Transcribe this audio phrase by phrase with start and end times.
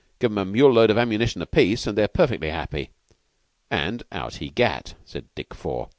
[0.17, 2.89] Give 'em a mule load of ammunition apiece, and they're perfectly happy."
[3.69, 5.89] "And out he gat," said Dick Four.